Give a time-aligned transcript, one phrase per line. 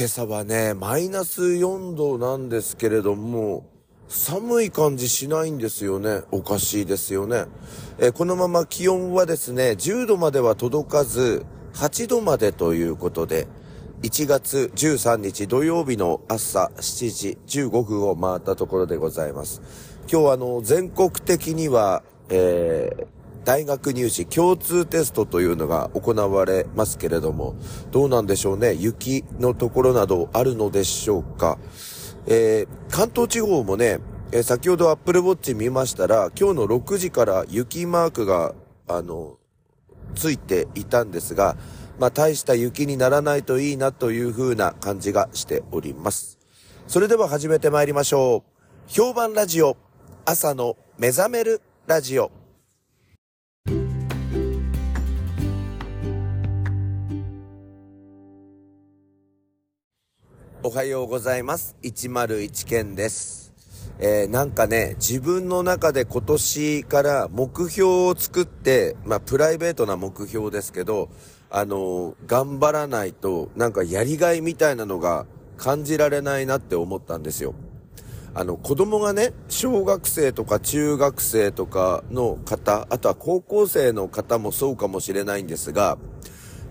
[0.00, 3.66] 今朝はね、マイナス4度なんですけれども、
[4.08, 6.22] 寒い感じしないんですよね。
[6.30, 7.44] おかしいですよね。
[7.98, 11.44] えこのまま気温はですね、10度までは届かず、
[11.74, 13.46] 8度までということで、
[14.00, 19.60] 1月13日土曜日の朝7時15分を回ったところでございます。
[20.10, 23.06] 今日はあの、全国的には、えー、
[23.44, 27.56] 大学入試共通テストというのが行われますけれども、
[27.90, 28.74] どうなんでしょうね？
[28.74, 31.58] 雪のところなどあるのでしょうか？
[32.26, 33.98] えー、関東地方もね、
[34.30, 38.54] えー、先ほどアップルウォッチ見ましたら、今日の6時から雪マークが、
[38.86, 39.38] あの、
[40.14, 41.56] ついていたんですが、
[41.98, 46.38] まあ、大した雪にならないといいなという風な感じがしております。
[46.86, 48.50] それでは始めて参りましょう。
[48.86, 49.76] 評判ラジオ、
[50.24, 52.39] 朝の目覚めるラジオ。
[60.62, 61.74] おはようございます。
[61.82, 63.54] 101件です。
[63.98, 71.08] えー、なんかね、自分の中で今年から目標を作って、まあ、プライベートな目標ですけど、
[71.48, 75.24] あのー、頑張らないと、なんかやりがいみたいなのが
[75.56, 77.54] 感じられないなって思ったんですよ。
[78.34, 85.96] あの、子供がね、小学生とか中学生とかの方、あとは高校生の方もそうかもしれないんですが、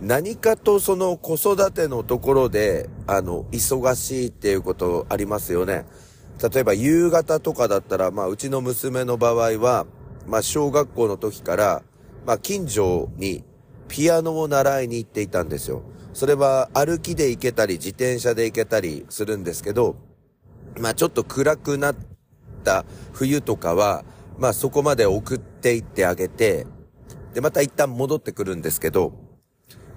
[0.00, 5.86] 何かとその子育てのところで、あの、忙しいっていうことありますよね。
[6.52, 9.86] 例えば夕方とかだったら、まあ、うちの娘の場合は、
[10.26, 11.82] まあ、小学校の時から、
[12.26, 13.42] まあ、近所に
[13.88, 15.82] ピアノを習いに行っていたんですよ。
[16.12, 19.96] それは歩きで行けたり、自転車で行けたりするんですけど、
[20.78, 21.96] まあ、ちょっと暗くなっ
[22.64, 24.04] た冬とかは、
[24.38, 26.66] まあ、そこまで送って行ってあげて、
[27.32, 29.25] で、また一旦戻ってくるんですけど、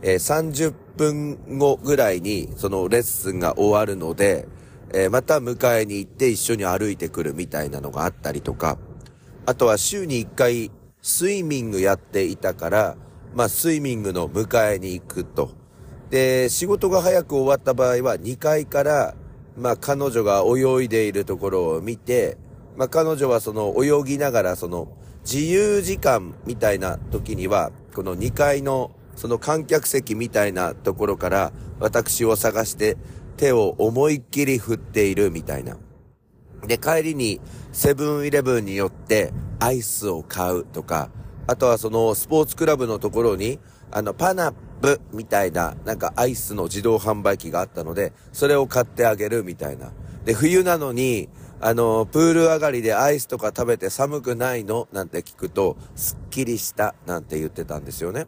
[0.01, 4.47] えー、30分後ぐらいにそのレッスンが終わるので、
[4.93, 8.77] えー、また迎えに行って一緒に歩いてくるみたいなのがあったりとか、
[9.45, 10.71] あとは週に1回
[11.01, 12.97] スイミングやっていたから、
[13.33, 15.51] まあスイミングの迎えに行くと。
[16.09, 19.15] で、仕事が早く終わった場合は2階から、
[19.57, 22.37] まあ彼女が泳いでいるところを見て、
[22.77, 24.87] まあ彼女はその泳ぎながらその
[25.21, 32.95] 自由時間みたいな時には、この2階のその観客席みたいなところから私を探して
[33.35, 35.75] 手を思いっきり振っているみたいな。
[36.65, 37.41] で、帰りに
[37.73, 41.09] セブンイレブンによってアイスを買うとか、
[41.47, 43.59] あとはそのスポーツクラブのところに、
[43.91, 49.91] あの、パナップみたいな、なんかアイスの自動販売機があったので、それを買ってあげるみたいな。
[50.23, 51.27] で、冬なのに、
[51.59, 54.87] あの、プール上がりでアイスとか食べて寒くないの？
[54.93, 58.27] なんて聞くと、すっきりしたなんて言ってたんですよね。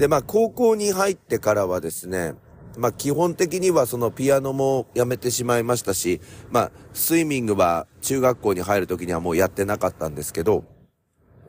[0.00, 2.32] で、まあ、高校に入ってからはですね、
[2.78, 10.64] まあ、基本的にはそのピアノもやめてしまいましたし、まあ、スイミングは中学校に入る時にはもうやってなかったんですけど、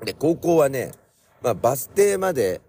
[0.04, 0.92] で、高校はね、
[1.42, 2.60] まあ、バス停まで、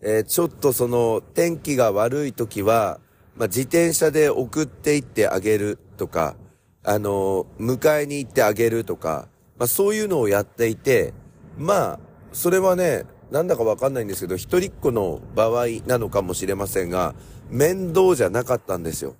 [0.00, 3.00] えー、ちょっとその天気が悪い時は、
[3.34, 6.36] まあ、自転車で送って行ってあげるとか、
[6.84, 9.26] あのー、迎えに行ってあげるとか、
[9.58, 11.12] まあ、そういうのをやっていて、
[11.58, 12.00] まあ、
[12.32, 17.14] それはね、なんだかわかんないんですけど、一人っ子の場合なのかもしれませんが、
[17.48, 19.16] 面倒じゃなかったんですよ。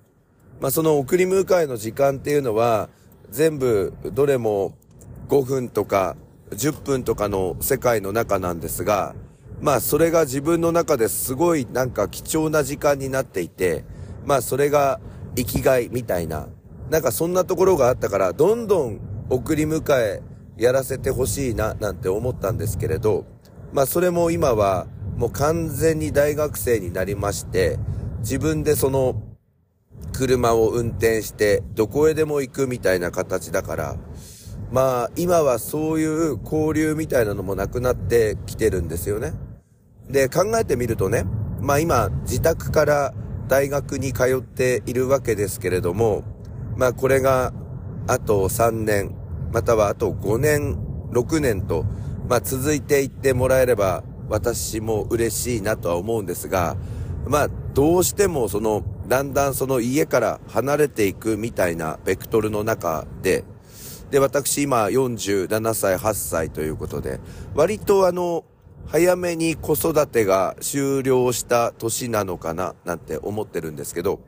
[0.61, 2.89] まあ、その送り迎えの時間っていうのは、
[3.31, 4.77] 全部、どれも
[5.29, 6.15] 5分とか
[6.51, 9.15] 10分とかの世界の中なんですが、
[9.59, 13.83] まあ、それが自分の中ですごいなんか貴重な時間になっていて、
[14.25, 14.99] まあ、それが
[15.35, 16.49] 生きがいみたいな、
[16.91, 18.99] なんかそんなところがあったから、どんどん
[19.31, 20.21] 送り迎え
[20.57, 23.25] やらせてほしいな、なんて思ったんですけれど、
[23.73, 27.79] まあそれも今はもう完全に大学生になりまして、
[28.19, 29.21] 自分でその
[30.13, 33.95] 車を運転してどこへでも行くみたいな形だから、
[34.71, 39.33] まあ今はそういう交流みたいなのもなくなってきてるんですよね。
[40.07, 41.25] で、考えてみるとね、
[41.59, 43.13] まあ今自宅から
[43.47, 46.23] 大学に通っているわけですけれども、
[46.77, 47.53] まあこれが
[48.07, 49.15] あと3年、
[49.51, 50.77] またはあと5年、
[51.11, 51.85] 6年と、
[52.27, 56.77] まあ続いていってもらえれば私も嬉しいなとは思うんですが、
[57.27, 63.43] まあどうしてもそのだんだんその家から離れていくみたいなベクトルの中で、
[64.11, 67.19] で私今47歳8歳ということで、
[67.53, 68.45] 割とあの
[68.85, 74.19] 早めに子育てが終了した年なのかななんて思ってるんですけど、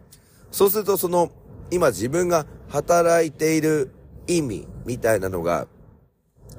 [0.52, 1.32] そうするとその
[1.72, 3.92] 今自分が働いている
[4.28, 5.68] 意味みたいなのが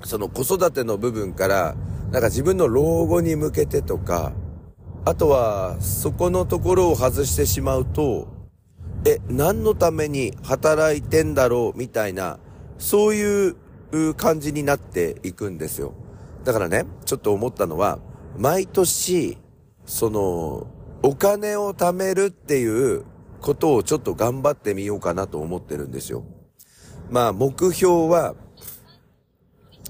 [0.05, 1.77] その子育ての部分から、
[2.11, 4.33] なんか自分の老後に向けてとか、
[5.05, 8.29] あとは、そこのところを外してしまうと、
[9.05, 12.39] え、何のために働いてんだろうみたいな、
[12.79, 13.57] そういう
[14.17, 15.95] 感じになっていくんですよ。
[16.45, 18.01] だからね、ちょっと思ったのは、
[18.37, 19.39] 毎年、
[19.85, 20.67] その、
[21.03, 23.05] お金を貯めるっていう
[23.41, 26.25] ことをちょっと頑張ってみようかなと思ってるんですよ。
[27.11, 28.35] まあ、目標は、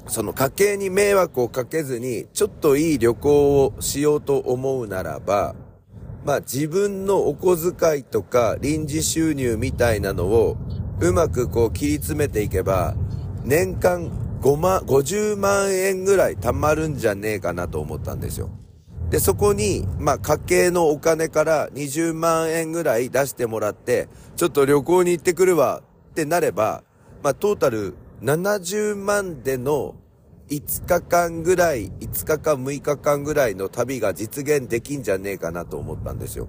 [0.08, 5.54] その家計に迷惑をかけずに、ちょっといい旅行をしようと思うならば、
[6.24, 10.56] まあ自分のお小遣いとか臨時収入みたいなのを
[11.00, 12.94] うまくこう切り詰めていけば、
[13.44, 14.10] 年間
[14.40, 18.50] 5万、50万円ぐらい貯まるんじゃねえかなと思ったんですよ。
[19.10, 26.82] で、そこに、まあ家計のお金から20万円ぐらい出してもらって、ちょっと旅行に行ってくるわってなれば、
[27.22, 29.94] まあトータル70万での
[30.48, 36.48] 5日間ぐらい、5日間6日間ぐらいの旅が実現できんじゃねえかなと思ったんですよ。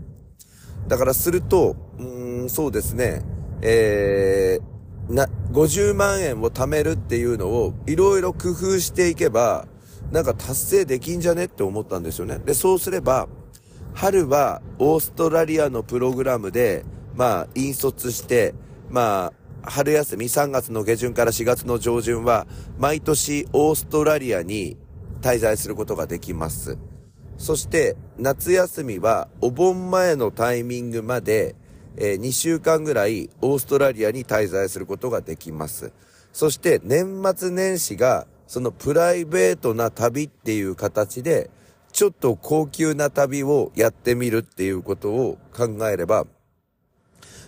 [0.88, 3.24] だからすると、うーん、そうですね、
[3.62, 9.68] えー、な、50万円を貯めるっていうのをいろいろ工夫していけば、
[10.12, 12.40] なんか達成できんじゃねって思ったんですよね。
[12.40, 13.28] で、そうすれば、
[13.94, 16.86] 春はオーストラリアのプログラムで、
[17.16, 18.54] まあ、引率して、
[18.90, 19.34] まあ、
[19.69, 22.48] 春休み3月の下旬から4月の上旬は、
[22.78, 24.78] 毎年オーストラリアに
[25.22, 26.78] 滞在することができます。
[27.38, 31.56] そして、夏休みはお盆前のタイミングまで、
[31.98, 35.92] えー、2週間ぐらいオーストラリアに滞在することができます。
[36.31, 41.50] そして年末年始がそのプライベートな旅っていう形で
[41.92, 46.28] ちょっと高級な旅をやってみるっていうことを考えれば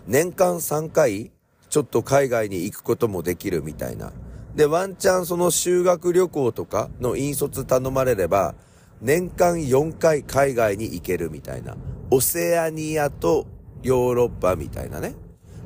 [0.08, 1.32] 年間3回
[1.70, 4.12] ちょっと海外に行くこともできるみたいな。
[4.56, 8.56] で、ワンチャンその修学旅行とかの引率頼まれれば、
[9.02, 11.78] 年間4回海外に行けるみたいな。
[12.12, 13.48] オセアニアと
[13.84, 15.16] ヨーロッパみたいなね。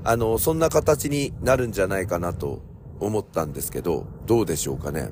[0.03, 2.61] あの、そんな形になるんじゃないかなと
[2.99, 5.11] 思ったんですけど、どうでしょうかね。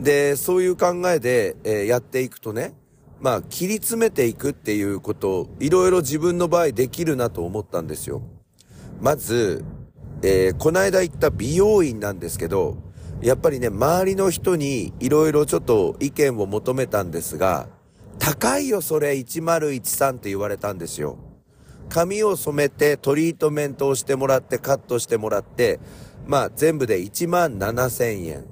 [0.00, 2.74] で、そういう考えで、えー、やっていくとね、
[3.20, 8.22] まあ、切り詰めていくっていうことを、いろいろ自分の場合できるなと思ったんですよ。
[9.00, 9.64] まず、
[10.22, 12.76] えー、この間行った美容院なんですけど、
[13.20, 17.68] やっぱりね、周りの人にいろいろちょっと意見を求めたんですが、
[18.18, 21.18] 高いよそれ1013って言われたんですよ。
[21.88, 25.80] 髪を染めてトリートメントをしてもらってカットしてもらって、
[26.26, 28.44] まあ全部で1万7000円。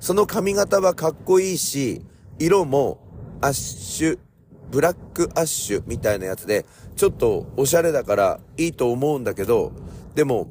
[0.00, 2.02] その髪型はかっこいいし、
[2.38, 2.98] 色も
[3.40, 4.18] アッシュ、
[4.70, 6.66] ブラックアッシュみたいなやつで、
[6.96, 9.72] ちょっとおしゃれだからいいと思うんだけど、
[10.14, 10.48] でも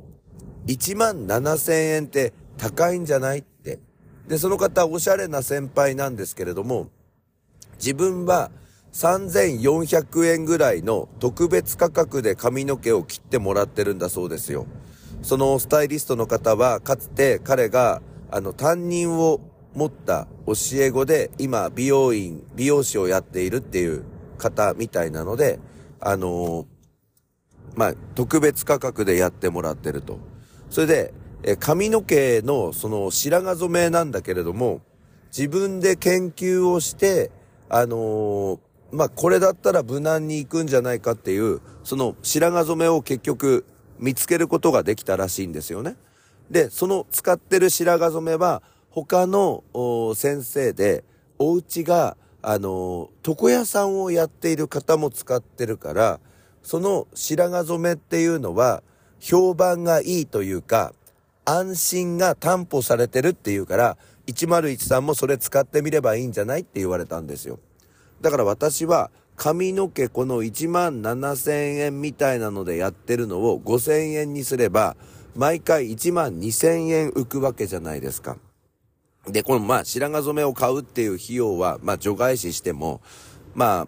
[0.67, 3.39] 1万7000円って高いんじゃない？
[3.39, 3.79] って。
[4.27, 6.89] で、その方おしゃれな先輩なんですけれども、
[7.77, 8.51] 自分は
[8.93, 14.65] 3400円ぐらいの特別価格で髪の毛を切ってもらってるんだそうですよ。
[15.21, 18.01] そのスタイリストの方は、かつて彼が、
[18.31, 19.41] あの、担任を
[19.73, 24.03] 持った教え子で、今、美容院、美容師をやっているっていう
[24.37, 25.59] 方みたいなので、
[25.99, 26.65] あのー、
[27.75, 30.19] まあ、特別価格でやってもらってると。
[30.73, 34.81] それで、え髪の毛のその白髪染めなんだけれども、
[35.27, 37.29] 自分で研究をして、
[37.69, 38.59] あのー、
[38.91, 43.67] まあ、これだったら無難に行くんじゃないかっていう、その白髪染めを結局
[43.99, 45.95] 見つけることができたらしいんですよね。
[46.49, 49.63] で、その使ってる白髪染めは、他の
[50.15, 51.03] 先生で、
[51.37, 56.19] お家が、あのー、床屋さんをやっている方も使ってるから、
[56.63, 58.81] その白髪染めっていうのは、
[59.23, 60.93] 評判がいいというか、
[61.45, 67.59] 安心が担保されてるっていうから、101んもそれ使ってみればいいんじゃないって言われたんですよ。
[68.19, 74.97] だから私は、髪の毛この1万7000円みたいなのでやってるのを5000円にすれば、
[75.37, 78.37] 毎回1万2000円浮くわけじゃないですか。
[79.25, 83.01] で、このまあ白髪染めを買うっていう費用は、まあ除外視しても、
[83.55, 83.87] ま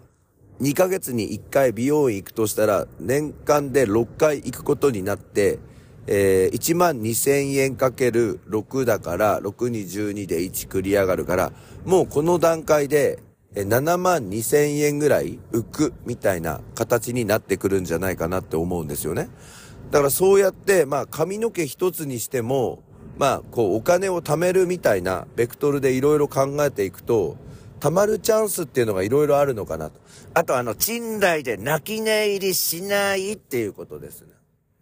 [0.60, 5.58] 2ヶ月に1回美容院行くとしたら、年間で6回行くことになって、
[6.06, 11.52] えー、1万2000円かける6だから、6に12で1繰り上がるから、
[11.84, 13.18] もうこの段階で、
[13.54, 19.30] 7万2000円ぐらい浮くみたいな形になってくるんじゃないかなって思うんですよね。
[19.90, 22.82] だからそうやって、まあ髪の毛一つにしても、
[23.18, 27.36] まあこうお金を貯めるみたいなベクトルでいろいろ考えていくと、
[27.80, 30.00] 貯まるチャンスっていうのがいろいろあるのかなと。
[30.34, 34.28] あとあの、賃貸で泣き寝入りしないっていうことですね。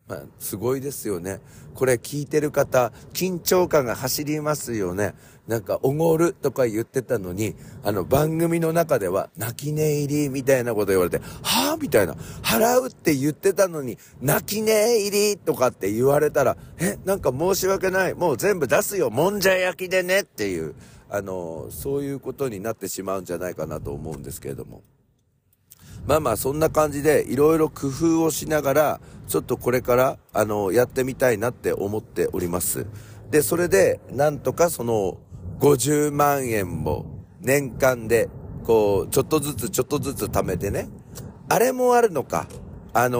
[0.06, 1.40] まあ、すごいですよね。
[1.74, 5.14] これ聞いてる方、緊張感が走りますよね。
[5.48, 12.14] なんか、おごるとか言ってたのに、あの、番組の中では、泣き寝入りみたいなこと言われて、はぁみたいな。
[12.42, 18.14] 払うって言ってたのに、泣き寝入りとかって言われたら、え、なんか申し訳ない。
[18.14, 19.10] もう全部出すよ。
[19.10, 20.74] もんじゃ焼きでねっていう、
[21.14, 24.82] あの、そういうことになってしまうんじゃないかなと思うんですけれども。
[26.08, 32.86] まあまあそんな感じでいろいろ工夫をしながら、ちょっとこれからあの、やってみたいなって思っております。
[33.30, 35.18] で、それで、なんとかその、
[35.60, 37.06] 50万円も
[37.40, 38.28] 年間で、
[38.64, 40.88] こう、ちょっとずつちょっとずつ貯めてね。
[41.48, 42.48] あれもあるのか。
[42.92, 43.18] あの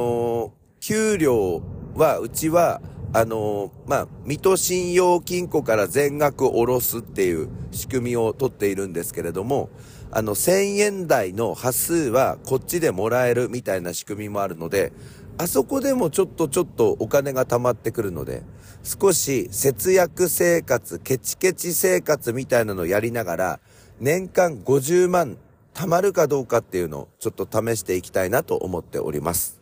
[0.49, 1.63] ー、給料
[1.95, 2.81] は、うちは、
[3.17, 9.71] あのー、まあ、水戸信用金庫から全額下ろすっていう仕組みを取っているんですけれども、
[10.11, 14.93] あの、1000円台の端数はこっちでもらえるみたいな仕組みもあるので、
[15.39, 18.43] あそこでもちょっとちょっとお金が貯まってくるので、
[18.83, 23.61] 少し節約生活、ケチケチ生活みたいなのをやりながら、
[24.01, 25.39] 年間50万
[25.73, 29.61] 貯まるかどうかっていうのをちょっと試していきたいなと思っております。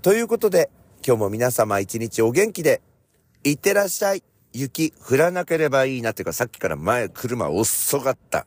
[0.00, 0.70] ということで、
[1.08, 2.82] 今日も皆様一日お元気で、
[3.42, 4.22] いってらっしゃい。
[4.52, 8.46] 雪降らなければいいなっていうか、さっきから前車遅かった。